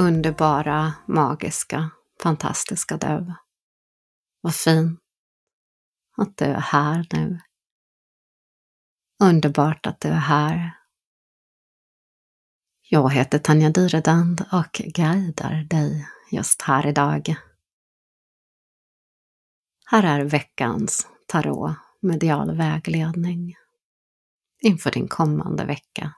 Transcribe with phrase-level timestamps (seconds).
[0.00, 1.90] underbara, magiska,
[2.22, 3.34] fantastiska du.
[4.40, 5.00] Vad fint
[6.16, 7.40] att du är här nu.
[9.22, 10.76] Underbart att du är här.
[12.88, 17.34] Jag heter Tanja Dyredand och guidar dig just här idag.
[19.86, 23.54] Här är veckans tarot medial vägledning
[24.60, 26.14] inför din kommande vecka.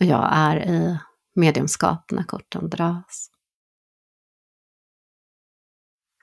[0.00, 0.98] Och jag är i
[1.34, 3.30] mediumskap när korten dras.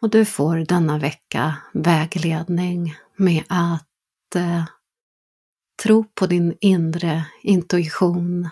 [0.02, 4.66] Och du får denna vecka vägledning med att eh,
[5.84, 8.50] tro på din inre intuition.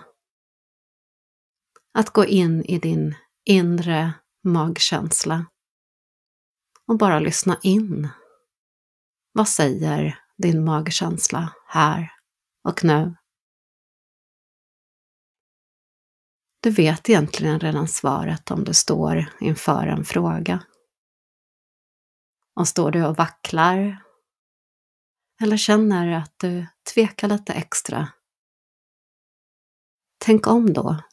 [1.93, 3.15] Att gå in i din
[3.45, 5.45] inre magkänsla
[6.87, 8.09] och bara lyssna in.
[9.31, 12.11] Vad säger din magkänsla här
[12.63, 13.15] och nu?
[16.67, 20.63] Du vet egentligen redan svaret om du står inför en fråga.
[22.55, 24.03] Och står du och vacklar
[25.41, 28.09] eller känner att du tvekar lite extra.
[30.25, 31.03] Tänk om då.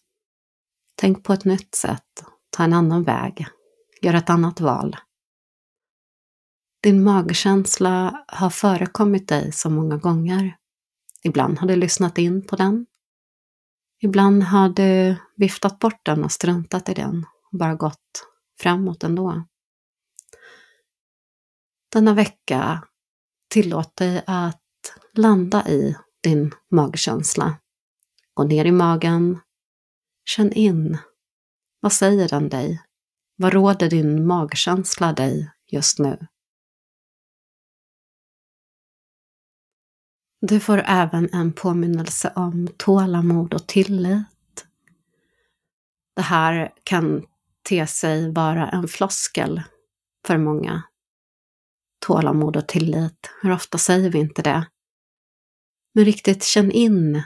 [0.95, 2.25] Tänk på ett nytt sätt.
[2.51, 3.47] Ta en annan väg.
[4.03, 4.97] Gör ett annat val.
[6.83, 10.57] Din magkänsla har förekommit dig så många gånger.
[11.23, 12.87] Ibland har du lyssnat in på den.
[14.05, 18.27] Ibland har du viftat bort den och struntat i den och bara gått
[18.61, 19.45] framåt ändå.
[21.93, 22.85] Denna vecka
[23.51, 24.61] tillåt dig att
[25.13, 27.57] landa i din magkänsla.
[28.35, 29.41] Gå ner i magen.
[30.25, 30.99] Känn in.
[31.81, 32.83] Vad säger den dig?
[33.37, 36.27] Vad råder din magkänsla dig just nu?
[40.49, 44.67] Du får även en påminnelse om tålamod och tillit.
[46.17, 47.27] Det här kan
[47.69, 49.63] te sig vara en floskel
[50.27, 50.83] för många.
[52.07, 54.67] Tålamod och tillit, hur ofta säger vi inte det?
[55.95, 57.23] Men riktigt känn in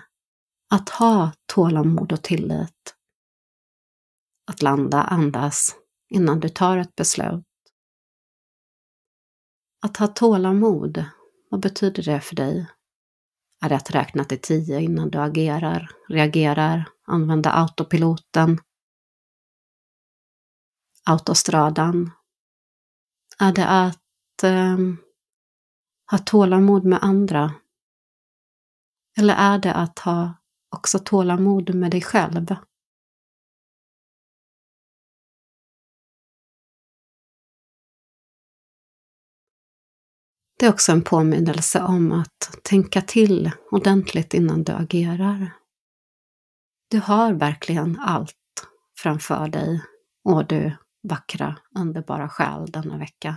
[0.70, 2.94] att ha tålamod och tillit.
[4.50, 5.76] Att landa, andas
[6.08, 7.44] innan du tar ett beslut.
[9.86, 11.04] Att ha tålamod,
[11.50, 12.66] vad betyder det för dig?
[13.60, 18.58] Är det att räkna till tio innan du agerar, reagerar, använda autopiloten,
[21.04, 22.10] autostradan?
[23.38, 24.78] Är det att eh,
[26.10, 27.54] ha tålamod med andra?
[29.18, 30.34] Eller är det att ha
[30.76, 32.56] också tålamod med dig själv?
[40.58, 45.52] Det är också en påminnelse om att tänka till ordentligt innan du agerar.
[46.90, 48.34] Du har verkligen allt
[48.98, 49.84] framför dig
[50.24, 50.76] och du
[51.08, 53.36] vackra, underbara själ denna vecka.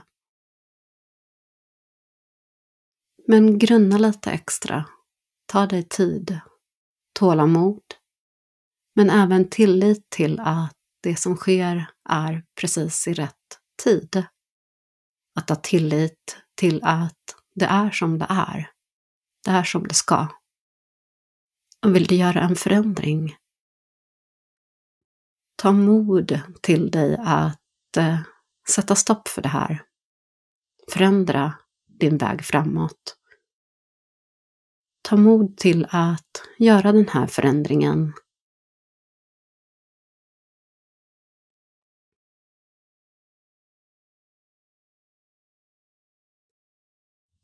[3.27, 4.85] Men grunna lite extra.
[5.45, 6.39] Ta dig tid,
[7.19, 7.83] tålamod,
[8.95, 14.23] men även tillit till att det som sker är precis i rätt tid.
[15.35, 18.69] Att ha tillit till att det är som det är.
[19.45, 20.27] Det är som det ska.
[21.85, 23.35] Och vill du göra en förändring?
[25.55, 28.19] Ta mod till dig att eh,
[28.69, 29.83] sätta stopp för det här.
[30.91, 31.53] Förändra
[31.87, 33.17] din väg framåt.
[35.01, 38.13] Ta mod till att göra den här förändringen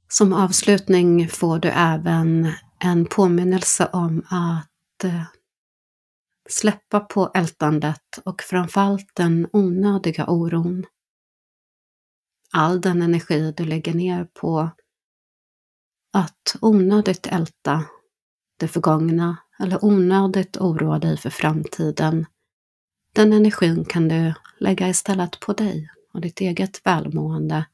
[0.10, 5.24] Som avslutning får du även en påminnelse om att eh,
[6.50, 10.86] släppa på ältandet och framförallt den onödiga oron.
[12.54, 14.70] All den energi du lägger ner på
[16.14, 17.84] att onödigt älta
[18.60, 22.26] det förgångna eller onödigt oroa dig för framtiden.
[23.14, 27.66] Den energin kan du lägga istället på dig och ditt eget välmående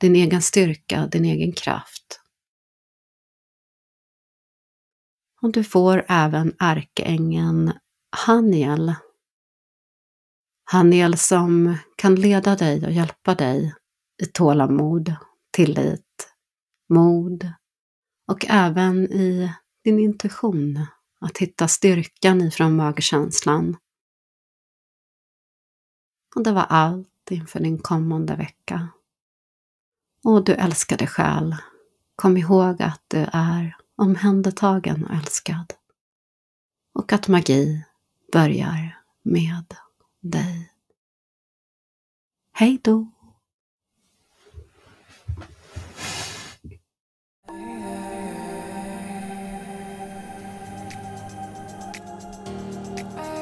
[0.00, 2.20] din egen styrka, din egen kraft.
[5.42, 7.72] Och du får även ärkeängeln
[8.10, 8.94] Haniel.
[10.64, 13.74] Haniel som kan leda dig och hjälpa dig
[14.22, 15.14] i tålamod,
[15.50, 16.28] tillit,
[16.88, 17.52] mod
[18.26, 19.52] och även i
[19.84, 20.86] din intuition,
[21.20, 23.76] att hitta styrkan ifrån magkänslan.
[26.36, 28.88] Och det var allt inför din kommande vecka.
[30.28, 31.56] Och du älskade själ,
[32.16, 35.72] kom ihåg att du är omhändertagen och älskad.
[36.94, 37.84] Och att magi
[38.32, 39.74] börjar med
[40.20, 40.72] dig.
[42.52, 43.10] Hej då!
[53.16, 53.37] Bye.